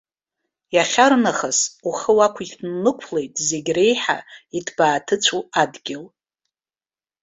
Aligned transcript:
Иахьарнахыс 0.75 1.59
ухы 1.89 2.11
уақәиҭны 2.17 2.67
унықәлеит 2.73 3.33
зегь 3.47 3.69
реиҳа 3.75 4.17
иҭбааҭыцәу 4.57 5.41
адгьыл! 5.61 6.03